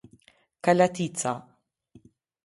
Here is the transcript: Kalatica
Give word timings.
Kalatica 0.63 1.33